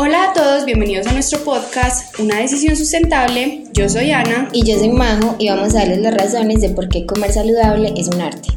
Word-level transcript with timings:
Hola 0.00 0.30
a 0.30 0.32
todos, 0.32 0.64
bienvenidos 0.64 1.08
a 1.08 1.12
nuestro 1.12 1.42
podcast 1.42 2.20
Una 2.20 2.36
decisión 2.38 2.76
sustentable. 2.76 3.64
Yo 3.72 3.88
soy 3.88 4.12
Ana. 4.12 4.48
Y 4.52 4.64
yo 4.64 4.78
soy 4.78 4.90
Majo 4.90 5.34
y 5.40 5.48
vamos 5.48 5.74
a 5.74 5.78
darles 5.78 5.98
las 5.98 6.14
razones 6.14 6.60
de 6.60 6.68
por 6.68 6.88
qué 6.88 7.04
comer 7.04 7.32
saludable 7.32 7.92
es 7.96 8.06
un 8.06 8.20
arte. 8.20 8.48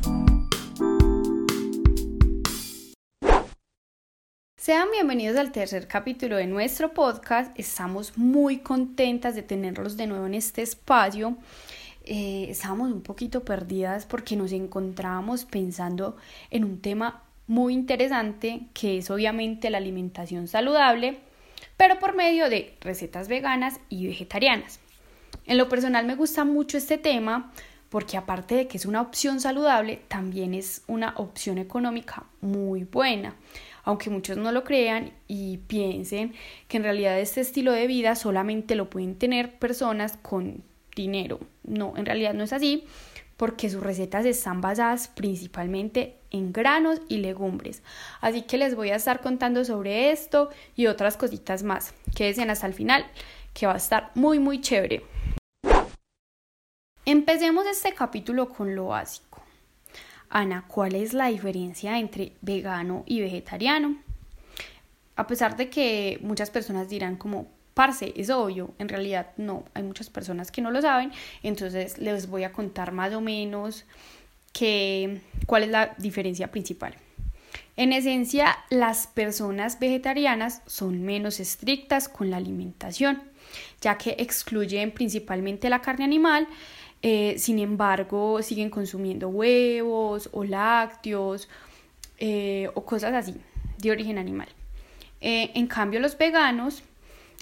Sean 4.55 4.89
bienvenidos 4.91 5.35
al 5.39 5.51
tercer 5.51 5.87
capítulo 5.87 6.35
de 6.35 6.45
nuestro 6.45 6.93
podcast. 6.93 7.51
Estamos 7.59 8.15
muy 8.19 8.59
contentas 8.59 9.33
de 9.33 9.41
tenerlos 9.41 9.97
de 9.97 10.05
nuevo 10.05 10.27
en 10.27 10.35
este 10.35 10.61
espacio. 10.61 11.37
Eh, 12.03 12.45
estábamos 12.49 12.91
un 12.91 13.01
poquito 13.01 13.43
perdidas 13.43 14.05
porque 14.05 14.35
nos 14.35 14.51
encontrábamos 14.51 15.45
pensando 15.45 16.17
en 16.51 16.65
un 16.65 16.81
tema 16.81 17.23
muy 17.47 17.73
interesante 17.73 18.67
que 18.73 18.99
es 18.99 19.09
obviamente 19.09 19.71
la 19.71 19.79
alimentación 19.79 20.47
saludable, 20.47 21.19
pero 21.81 21.97
por 21.97 22.13
medio 22.13 22.47
de 22.47 22.75
recetas 22.79 23.27
veganas 23.27 23.79
y 23.89 24.05
vegetarianas. 24.05 24.79
En 25.47 25.57
lo 25.57 25.67
personal 25.67 26.05
me 26.05 26.13
gusta 26.13 26.45
mucho 26.45 26.77
este 26.77 26.99
tema 26.99 27.51
porque 27.89 28.17
aparte 28.17 28.53
de 28.53 28.67
que 28.67 28.77
es 28.77 28.85
una 28.85 29.01
opción 29.01 29.41
saludable, 29.41 29.99
también 30.07 30.53
es 30.53 30.83
una 30.85 31.15
opción 31.17 31.57
económica 31.57 32.25
muy 32.39 32.83
buena. 32.83 33.33
Aunque 33.83 34.11
muchos 34.11 34.37
no 34.37 34.51
lo 34.51 34.63
crean 34.63 35.11
y 35.27 35.57
piensen 35.57 36.35
que 36.67 36.77
en 36.77 36.83
realidad 36.83 37.19
este 37.19 37.41
estilo 37.41 37.71
de 37.71 37.87
vida 37.87 38.13
solamente 38.13 38.75
lo 38.75 38.87
pueden 38.87 39.15
tener 39.15 39.57
personas 39.57 40.19
con 40.21 40.63
dinero. 40.95 41.39
No, 41.63 41.95
en 41.97 42.05
realidad 42.05 42.35
no 42.35 42.43
es 42.43 42.53
así 42.53 42.85
porque 43.41 43.71
sus 43.71 43.81
recetas 43.81 44.23
están 44.27 44.61
basadas 44.61 45.07
principalmente 45.07 46.19
en 46.29 46.53
granos 46.53 47.01
y 47.09 47.17
legumbres. 47.17 47.81
Así 48.19 48.43
que 48.43 48.59
les 48.59 48.75
voy 48.75 48.91
a 48.91 48.97
estar 48.97 49.19
contando 49.19 49.65
sobre 49.65 50.11
esto 50.11 50.51
y 50.75 50.85
otras 50.85 51.17
cositas 51.17 51.63
más. 51.63 51.95
Quédense 52.15 52.43
hasta 52.43 52.67
el 52.67 52.75
final, 52.75 53.03
que 53.55 53.65
va 53.65 53.73
a 53.73 53.77
estar 53.77 54.11
muy 54.13 54.37
muy 54.37 54.61
chévere. 54.61 55.03
Empecemos 57.03 57.65
este 57.65 57.95
capítulo 57.95 58.47
con 58.47 58.75
lo 58.75 58.89
básico. 58.89 59.41
Ana, 60.29 60.65
¿cuál 60.67 60.93
es 60.93 61.13
la 61.13 61.25
diferencia 61.29 61.97
entre 61.97 62.33
vegano 62.41 63.01
y 63.07 63.21
vegetariano? 63.21 63.97
A 65.15 65.25
pesar 65.25 65.57
de 65.57 65.67
que 65.67 66.19
muchas 66.21 66.51
personas 66.51 66.89
dirán 66.89 67.15
como, 67.15 67.47
parce, 67.81 68.13
es 68.15 68.29
obvio, 68.29 68.75
en 68.77 68.89
realidad 68.89 69.31
no, 69.37 69.63
hay 69.73 69.81
muchas 69.81 70.07
personas 70.11 70.51
que 70.51 70.61
no 70.61 70.69
lo 70.69 70.83
saben, 70.83 71.11
entonces 71.41 71.97
les 71.97 72.27
voy 72.27 72.43
a 72.43 72.51
contar 72.51 72.91
más 72.91 73.11
o 73.15 73.21
menos 73.21 73.85
que, 74.53 75.21
cuál 75.47 75.63
es 75.63 75.69
la 75.69 75.95
diferencia 75.97 76.51
principal. 76.51 76.93
En 77.77 77.91
esencia, 77.91 78.55
las 78.69 79.07
personas 79.07 79.79
vegetarianas 79.79 80.61
son 80.67 81.01
menos 81.01 81.39
estrictas 81.39 82.07
con 82.07 82.29
la 82.29 82.37
alimentación, 82.37 83.23
ya 83.81 83.97
que 83.97 84.15
excluyen 84.19 84.91
principalmente 84.91 85.67
la 85.67 85.81
carne 85.81 86.05
animal, 86.05 86.47
eh, 87.01 87.33
sin 87.39 87.57
embargo, 87.57 88.43
siguen 88.43 88.69
consumiendo 88.69 89.29
huevos 89.29 90.29
o 90.33 90.43
lácteos 90.43 91.49
eh, 92.19 92.69
o 92.75 92.85
cosas 92.85 93.15
así 93.15 93.33
de 93.79 93.89
origen 93.89 94.19
animal. 94.19 94.49
Eh, 95.19 95.49
en 95.55 95.65
cambio, 95.65 95.99
los 95.99 96.15
veganos 96.15 96.83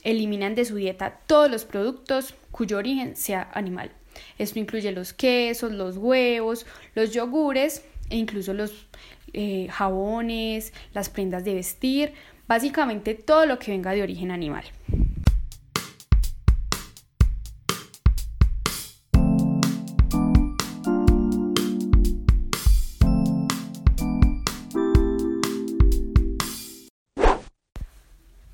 eliminan 0.04 0.56
de 0.56 0.66
su 0.66 0.76
dieta 0.76 1.20
todos 1.28 1.50
los 1.50 1.66
productos 1.66 2.34
cuyo 2.52 2.78
origen 2.78 3.16
sea 3.16 3.50
animal. 3.54 3.92
Esto 4.38 4.60
incluye 4.60 4.92
los 4.92 5.14
quesos, 5.14 5.72
los 5.72 5.98
huevos, 5.98 6.66
los 6.96 7.14
yogures 7.14 7.84
e 8.10 8.18
incluso 8.18 8.54
los 8.54 8.88
eh, 9.34 9.68
jabones, 9.70 10.74
las 10.94 11.10
prendas 11.10 11.44
de 11.44 11.54
vestir, 11.54 12.14
básicamente 12.48 13.14
todo 13.14 13.46
lo 13.46 13.60
que 13.60 13.72
venga 13.72 13.92
de 13.92 14.04
origen 14.04 14.32
animal. 14.32 14.64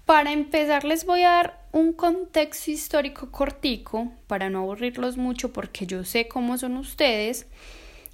Para 0.06 0.32
empezar 0.32 0.84
les 0.84 1.04
voy 1.04 1.24
a 1.24 1.30
dar 1.30 1.68
un 1.72 1.92
contexto 1.92 2.70
histórico 2.70 3.32
cortico 3.32 4.12
para 4.28 4.52
no 4.52 4.60
aburrirlos 4.60 5.18
mucho 5.18 5.52
porque 5.52 5.88
yo 5.88 6.04
sé 6.04 6.28
cómo 6.28 6.60
son 6.60 6.78
ustedes. 6.78 7.48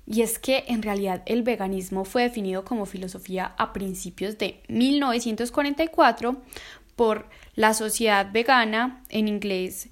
Y 0.08 0.22
es 0.22 0.40
que 0.40 0.64
en 0.68 0.84
realidad 0.84 1.22
el 1.26 1.44
veganismo 1.44 2.06
fue 2.06 2.24
definido 2.24 2.64
como 2.64 2.86
filosofía 2.86 3.54
a 3.58 3.74
principios 3.74 4.38
de 4.38 4.64
1944 4.70 6.42
por 6.96 7.28
la 7.56 7.74
Sociedad 7.74 8.32
Vegana, 8.32 9.04
en 9.10 9.28
inglés 9.28 9.90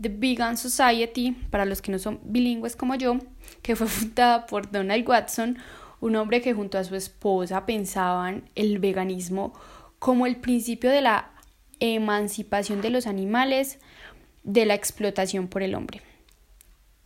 The 0.00 0.08
Vegan 0.08 0.56
Society, 0.56 1.32
para 1.50 1.66
los 1.66 1.82
que 1.82 1.92
no 1.92 1.98
son 1.98 2.18
bilingües 2.24 2.76
como 2.76 2.94
yo, 2.94 3.18
que 3.60 3.76
fue 3.76 3.86
fundada 3.88 4.46
por 4.46 4.70
Donald 4.70 5.06
Watson, 5.06 5.58
un 6.00 6.16
hombre 6.16 6.40
que 6.40 6.54
junto 6.54 6.78
a 6.78 6.84
su 6.84 6.96
esposa 6.96 7.66
pensaban 7.66 8.48
el 8.54 8.78
veganismo 8.78 9.52
como 9.98 10.26
el 10.26 10.36
principio 10.36 10.90
de 10.90 11.02
la 11.02 11.31
emancipación 11.82 12.80
de 12.80 12.90
los 12.90 13.06
animales 13.06 13.80
de 14.44 14.66
la 14.66 14.74
explotación 14.74 15.48
por 15.48 15.62
el 15.62 15.74
hombre. 15.74 16.00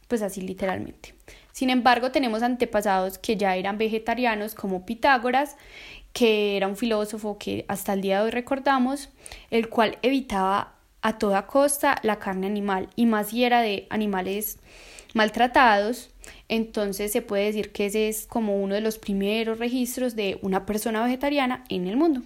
Pues 0.06 0.22
así 0.22 0.42
literalmente. 0.42 1.14
Sin 1.52 1.70
embargo, 1.70 2.12
tenemos 2.12 2.42
antepasados 2.42 3.18
que 3.18 3.36
ya 3.36 3.56
eran 3.56 3.78
vegetarianos 3.78 4.54
como 4.54 4.84
Pitágoras, 4.84 5.56
que 6.12 6.56
era 6.56 6.68
un 6.68 6.76
filósofo 6.76 7.38
que 7.38 7.64
hasta 7.68 7.94
el 7.94 8.02
día 8.02 8.18
de 8.18 8.26
hoy 8.26 8.30
recordamos, 8.30 9.08
el 9.50 9.68
cual 9.68 9.98
evitaba 10.02 10.74
a 11.00 11.18
toda 11.18 11.46
costa 11.46 11.96
la 12.02 12.18
carne 12.18 12.46
animal 12.46 12.90
y 12.96 13.06
más 13.06 13.30
si 13.30 13.44
era 13.44 13.62
de 13.62 13.86
animales 13.90 14.58
maltratados. 15.14 16.10
Entonces 16.48 17.12
se 17.12 17.22
puede 17.22 17.46
decir 17.46 17.72
que 17.72 17.86
ese 17.86 18.08
es 18.08 18.26
como 18.26 18.62
uno 18.62 18.74
de 18.74 18.80
los 18.82 18.98
primeros 18.98 19.58
registros 19.58 20.14
de 20.14 20.38
una 20.42 20.66
persona 20.66 21.02
vegetariana 21.02 21.64
en 21.70 21.86
el 21.86 21.96
mundo. 21.96 22.22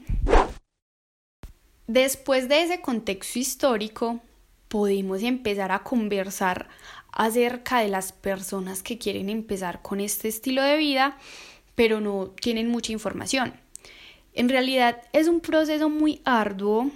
Después 1.92 2.48
de 2.48 2.62
ese 2.62 2.80
contexto 2.80 3.40
histórico, 3.40 4.20
podemos 4.68 5.24
empezar 5.24 5.72
a 5.72 5.82
conversar 5.82 6.68
acerca 7.10 7.80
de 7.80 7.88
las 7.88 8.12
personas 8.12 8.84
que 8.84 8.96
quieren 8.96 9.28
empezar 9.28 9.82
con 9.82 9.98
este 9.98 10.28
estilo 10.28 10.62
de 10.62 10.76
vida, 10.76 11.18
pero 11.74 12.00
no 12.00 12.28
tienen 12.40 12.68
mucha 12.68 12.92
información. 12.92 13.54
En 14.34 14.48
realidad 14.48 15.02
es 15.12 15.26
un 15.26 15.40
proceso 15.40 15.88
muy 15.88 16.20
arduo, 16.24 16.92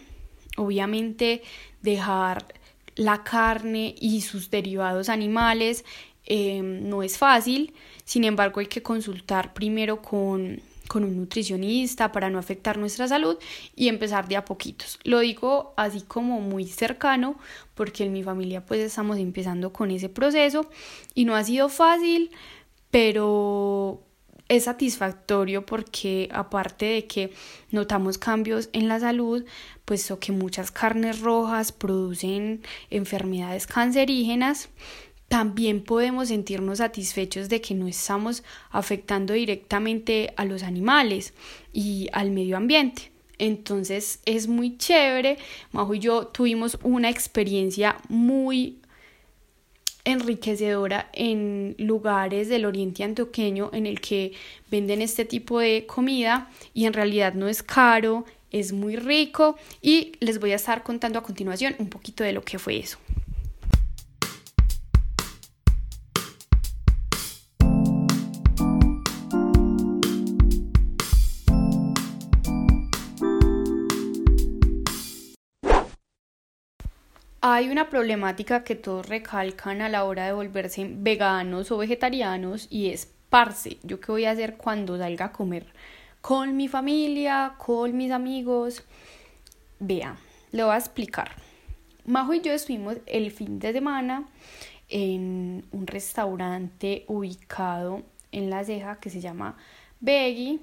obviamente 0.57 1.43
dejar 1.83 2.55
la 2.95 3.25
carne 3.25 3.97
y 3.99 4.21
sus 4.21 4.49
derivados 4.49 5.09
animales 5.09 5.85
eh, 6.25 6.63
no 6.63 7.03
es 7.03 7.19
fácil, 7.19 7.75
sin 8.05 8.23
embargo 8.23 8.61
hay 8.61 8.67
que 8.67 8.85
consultar 8.85 9.55
primero 9.55 10.01
con 10.03 10.63
con 10.95 11.03
un 11.03 11.17
nutricionista 11.17 12.13
para 12.13 12.31
no 12.31 12.39
afectar 12.39 12.79
nuestra 12.79 13.09
salud 13.09 13.37
y 13.75 13.89
empezar 13.89 14.29
de 14.29 14.37
a 14.37 14.45
poquitos. 14.45 15.01
Lo 15.03 15.19
digo 15.19 15.75
así 15.77 16.03
como 16.03 16.41
muy 16.41 16.69
cercano 16.69 17.37
porque 17.75 18.05
en 18.05 18.13
mi 18.13 18.23
familia 18.23 18.65
pues 18.65 18.79
estamos 18.79 19.19
empezando 19.19 19.73
con 19.73 19.91
ese 19.91 20.09
proceso 20.09 20.71
y 21.13 21.25
no 21.25 21.35
ha 21.35 21.43
sido 21.43 21.69
fácil, 21.69 22.31
pero 22.93 24.05
es 24.49 24.65
satisfactorio 24.65 25.67
porque 25.67 26.29
aparte 26.33 26.87
de 26.87 27.07
que 27.09 27.33
notamos 27.73 28.17
cambios 28.17 28.69
en 28.73 28.87
la 28.87 29.01
salud, 29.01 29.45
puesto 29.85 30.21
que 30.21 30.31
muchas 30.31 30.71
carnes 30.71 31.23
rojas 31.23 31.73
producen 31.73 32.63
enfermedades 32.91 33.67
cancerígenas, 33.67 34.69
también 35.29 35.83
podemos 35.83 36.29
sentirnos 36.29 36.79
satisfechos 36.79 37.49
de 37.49 37.61
que 37.61 37.75
no 37.75 37.89
estamos 37.89 38.43
afectando 38.71 39.35
directamente 39.35 40.33
a 40.37 40.45
los 40.45 40.63
animales 40.63 41.35
y 41.73 42.09
al 42.13 42.31
medio 42.31 42.57
ambiente. 42.57 43.11
Entonces 43.39 44.21
es 44.27 44.47
muy 44.47 44.77
chévere. 44.77 45.39
Majo 45.73 45.95
y 45.95 45.99
yo 45.99 46.29
tuvimos 46.29 46.79
una 46.83 47.11
experiencia 47.11 47.97
muy 48.09 48.79
enriquecedora 50.05 51.09
en 51.15 51.75
lugares 51.79 52.49
del 52.49 52.67
oriente 52.67 53.03
antioqueño 53.05 53.71
en 53.73 53.87
el 53.87 54.01
que 54.01 54.33
venden 54.71 55.01
este 55.01 55.25
tipo 55.25 55.59
de 55.59 55.87
comida 55.87 56.51
y 56.75 56.85
en 56.85 56.93
realidad 56.93 57.35
no 57.35 57.49
es 57.49 57.63
caro, 57.63 58.27
es 58.51 58.73
muy 58.73 58.97
rico 58.97 59.57
y 59.81 60.13
les 60.21 60.39
voy 60.39 60.53
a 60.53 60.57
estar 60.57 60.83
contando 60.83 61.19
a 61.19 61.23
continuación 61.23 61.75
un 61.79 61.89
poquito 61.89 62.23
de 62.23 62.33
lo 62.33 62.43
que 62.43 62.59
fue 62.59 62.79
eso. 62.79 62.99
Hay 77.47 77.69
una 77.69 77.91
problemática 77.91 78.65
que 78.65 78.75
todos 78.75 79.07
recalcan 79.07 79.83
a 79.83 79.91
la 79.91 80.05
hora 80.05 80.25
de 80.25 80.33
volverse 80.33 80.89
veganos 80.91 81.71
o 81.71 81.77
vegetarianos 81.77 82.69
y 82.71 82.89
es 82.89 83.13
parce. 83.29 83.77
¿Yo 83.83 84.01
qué 84.01 84.13
voy 84.13 84.25
a 84.25 84.31
hacer 84.31 84.57
cuando 84.57 84.97
salga 84.97 85.27
a 85.27 85.33
comer 85.33 85.67
con 86.23 86.57
mi 86.57 86.69
familia, 86.69 87.53
con 87.59 87.95
mis 87.99 88.13
amigos? 88.13 88.83
Vea, 89.79 90.17
Le 90.53 90.65
voy 90.65 90.73
a 90.73 90.79
explicar. 90.79 91.33
Majo 92.07 92.33
y 92.33 92.41
yo 92.41 92.51
estuvimos 92.51 92.97
el 93.05 93.31
fin 93.31 93.59
de 93.59 93.75
semana 93.75 94.27
en 94.89 95.67
un 95.71 95.87
restaurante 95.87 97.05
ubicado 97.09 98.05
en 98.33 98.49
La 98.49 98.65
Ceja 98.65 98.97
que 99.01 99.11
se 99.11 99.21
llama 99.21 99.59
Beggy, 100.01 100.63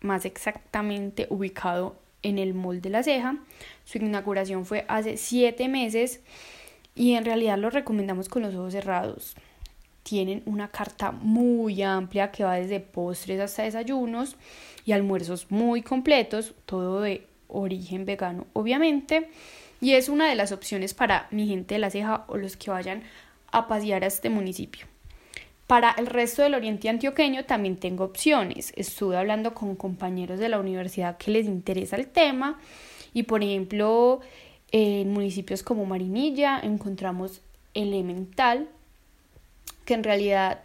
más 0.00 0.24
exactamente 0.24 1.26
ubicado 1.28 1.96
en 2.22 2.38
el 2.38 2.54
Mall 2.54 2.80
de 2.80 2.90
La 2.90 3.02
Ceja. 3.02 3.36
Su 3.84 3.98
inauguración 3.98 4.64
fue 4.64 4.84
hace 4.88 5.16
siete 5.16 5.68
meses 5.68 6.20
y 6.94 7.14
en 7.14 7.24
realidad 7.24 7.58
lo 7.58 7.70
recomendamos 7.70 8.28
con 8.28 8.42
los 8.42 8.54
ojos 8.54 8.72
cerrados. 8.72 9.36
Tienen 10.02 10.42
una 10.46 10.68
carta 10.68 11.12
muy 11.12 11.82
amplia 11.82 12.30
que 12.30 12.44
va 12.44 12.54
desde 12.54 12.80
postres 12.80 13.40
hasta 13.40 13.62
desayunos 13.62 14.36
y 14.84 14.92
almuerzos 14.92 15.50
muy 15.50 15.82
completos, 15.82 16.54
todo 16.66 17.00
de 17.00 17.26
origen 17.48 18.04
vegano 18.04 18.46
obviamente. 18.52 19.30
Y 19.80 19.94
es 19.94 20.08
una 20.08 20.28
de 20.28 20.34
las 20.34 20.52
opciones 20.52 20.94
para 20.94 21.26
mi 21.30 21.48
gente 21.48 21.74
de 21.74 21.80
la 21.80 21.90
ceja 21.90 22.24
o 22.28 22.36
los 22.36 22.56
que 22.56 22.70
vayan 22.70 23.02
a 23.50 23.66
pasear 23.66 24.04
a 24.04 24.08
este 24.08 24.28
municipio. 24.28 24.86
Para 25.70 25.92
el 25.92 26.06
resto 26.06 26.42
del 26.42 26.56
oriente 26.56 26.88
antioqueño 26.88 27.44
también 27.44 27.76
tengo 27.76 28.02
opciones. 28.02 28.72
Estuve 28.74 29.16
hablando 29.16 29.54
con 29.54 29.76
compañeros 29.76 30.40
de 30.40 30.48
la 30.48 30.58
universidad 30.58 31.16
que 31.16 31.30
les 31.30 31.46
interesa 31.46 31.94
el 31.94 32.08
tema 32.08 32.58
y 33.14 33.22
por 33.22 33.44
ejemplo 33.44 34.18
en 34.72 35.12
municipios 35.12 35.62
como 35.62 35.86
Marinilla 35.86 36.58
encontramos 36.58 37.40
Elemental, 37.72 38.66
que 39.84 39.94
en 39.94 40.02
realidad 40.02 40.60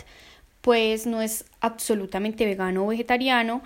pues 0.61 1.05
no 1.05 1.21
es 1.21 1.45
absolutamente 1.61 2.43
vegano 2.43 2.85
o 2.85 2.87
vegetariano, 2.87 3.61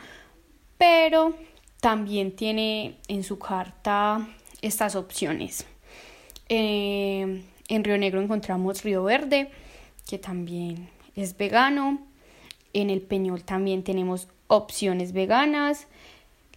pero 0.78 1.34
también 1.80 2.36
tiene 2.36 2.98
en 3.08 3.24
su 3.24 3.40
carta 3.40 4.28
estas 4.62 4.98
opciones. 4.98 5.66
Eh, 6.50 7.44
en 7.70 7.84
Río 7.86 7.98
Negro 7.98 8.20
encontramos 8.22 8.84
Río 8.84 9.06
Verde, 9.06 9.50
que 10.06 10.18
también 10.18 10.99
es 11.20 11.38
vegano. 11.38 12.00
En 12.74 12.90
el 12.90 13.02
Peñol 13.02 13.44
también 13.44 13.84
tenemos 13.84 14.28
opciones 14.48 15.14
veganas. 15.14 15.88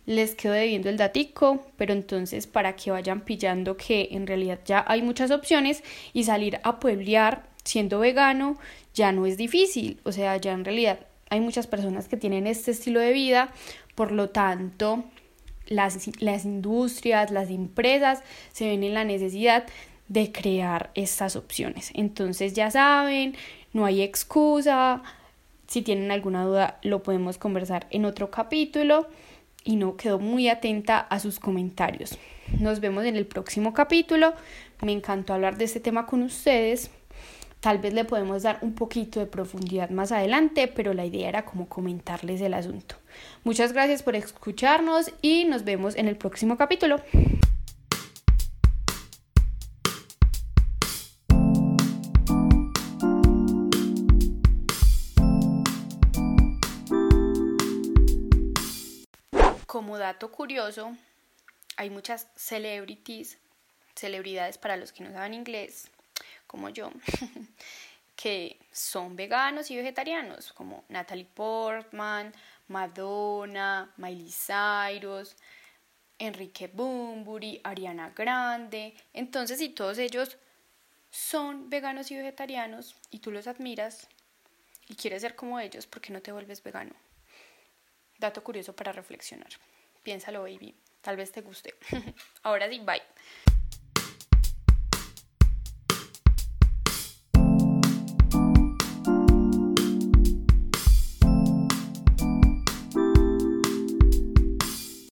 Les 0.04 0.34
quedo 0.34 0.52
debiendo 0.52 0.88
el 0.88 0.96
datico, 0.96 1.64
pero 1.76 1.92
entonces 1.92 2.46
para 2.46 2.74
que 2.74 2.90
vayan 2.90 3.20
pillando 3.20 3.76
que 3.76 4.08
en 4.12 4.26
realidad 4.26 4.58
ya 4.64 4.84
hay 4.88 5.02
muchas 5.02 5.30
opciones 5.30 5.84
y 6.12 6.24
salir 6.24 6.58
a 6.64 6.80
pueblear 6.80 7.44
siendo 7.64 8.00
vegano 8.00 8.58
ya 8.94 9.12
no 9.12 9.26
es 9.26 9.36
difícil. 9.36 10.00
O 10.04 10.12
sea, 10.12 10.36
ya 10.36 10.52
en 10.52 10.64
realidad 10.64 10.98
hay 11.30 11.40
muchas 11.40 11.66
personas 11.66 12.08
que 12.08 12.16
tienen 12.16 12.46
este 12.46 12.72
estilo 12.72 13.00
de 13.00 13.12
vida, 13.12 13.52
por 13.94 14.12
lo 14.12 14.30
tanto 14.30 15.04
las, 15.66 16.10
las 16.20 16.44
industrias, 16.44 17.30
las 17.30 17.50
empresas 17.50 18.22
se 18.52 18.66
ven 18.66 18.82
en 18.84 18.94
la 18.94 19.04
necesidad 19.04 19.64
de 20.08 20.30
crear 20.32 20.90
estas 20.94 21.36
opciones. 21.36 21.90
Entonces 21.94 22.52
ya 22.52 22.70
saben, 22.70 23.34
no 23.72 23.84
hay 23.84 24.02
excusa. 24.02 25.02
Si 25.66 25.82
tienen 25.82 26.10
alguna 26.10 26.44
duda, 26.44 26.78
lo 26.82 27.02
podemos 27.02 27.38
conversar 27.38 27.86
en 27.90 28.04
otro 28.04 28.30
capítulo. 28.30 29.08
Y 29.64 29.76
no 29.76 29.96
quedo 29.96 30.18
muy 30.18 30.48
atenta 30.48 30.98
a 30.98 31.20
sus 31.20 31.38
comentarios. 31.38 32.18
Nos 32.58 32.80
vemos 32.80 33.04
en 33.04 33.16
el 33.16 33.26
próximo 33.26 33.72
capítulo. 33.72 34.34
Me 34.82 34.92
encantó 34.92 35.34
hablar 35.34 35.56
de 35.56 35.64
este 35.64 35.78
tema 35.78 36.06
con 36.06 36.22
ustedes. 36.22 36.90
Tal 37.60 37.78
vez 37.78 37.94
le 37.94 38.04
podemos 38.04 38.42
dar 38.42 38.58
un 38.62 38.74
poquito 38.74 39.20
de 39.20 39.26
profundidad 39.26 39.88
más 39.90 40.10
adelante, 40.10 40.66
pero 40.66 40.94
la 40.94 41.06
idea 41.06 41.28
era 41.28 41.44
como 41.44 41.68
comentarles 41.68 42.40
el 42.40 42.54
asunto. 42.54 42.96
Muchas 43.44 43.72
gracias 43.72 44.02
por 44.02 44.16
escucharnos 44.16 45.12
y 45.22 45.44
nos 45.44 45.62
vemos 45.62 45.94
en 45.94 46.08
el 46.08 46.16
próximo 46.16 46.56
capítulo. 46.56 47.00
Como 59.92 60.00
dato 60.00 60.32
curioso, 60.32 60.96
hay 61.76 61.90
muchas 61.90 62.26
celebrities, 62.34 63.36
celebridades 63.94 64.56
para 64.56 64.78
los 64.78 64.90
que 64.90 65.04
no 65.04 65.12
saben 65.12 65.34
inglés, 65.34 65.90
como 66.46 66.70
yo, 66.70 66.90
que 68.16 68.58
son 68.72 69.16
veganos 69.16 69.70
y 69.70 69.76
vegetarianos, 69.76 70.54
como 70.54 70.84
Natalie 70.88 71.26
Portman, 71.26 72.32
Madonna, 72.68 73.92
Miley 73.98 74.32
Cyrus, 74.32 75.36
Enrique 76.18 76.68
Bunbury, 76.68 77.60
Ariana 77.62 78.14
Grande. 78.16 78.94
Entonces, 79.12 79.58
si 79.58 79.68
todos 79.68 79.98
ellos 79.98 80.38
son 81.10 81.68
veganos 81.68 82.10
y 82.10 82.16
vegetarianos 82.16 82.96
y 83.10 83.18
tú 83.18 83.30
los 83.30 83.46
admiras 83.46 84.08
y 84.88 84.94
quieres 84.94 85.20
ser 85.20 85.36
como 85.36 85.60
ellos, 85.60 85.86
¿por 85.86 86.00
qué 86.00 86.14
no 86.14 86.22
te 86.22 86.32
vuelves 86.32 86.62
vegano? 86.62 86.94
Dato 88.18 88.42
curioso 88.42 88.74
para 88.74 88.92
reflexionar. 88.92 89.50
Piénsalo, 90.02 90.42
baby. 90.42 90.74
Tal 91.00 91.16
vez 91.16 91.32
te 91.32 91.40
guste. 91.40 91.74
Ahora 92.42 92.68
sí, 92.68 92.80
bye. 92.80 93.02